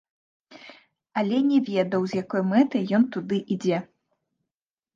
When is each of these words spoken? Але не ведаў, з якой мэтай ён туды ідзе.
Але 1.23 1.37
не 1.49 1.59
ведаў, 1.69 2.01
з 2.11 2.19
якой 2.23 2.41
мэтай 2.55 2.83
ён 3.01 3.07
туды 3.17 3.43
ідзе. 3.57 3.77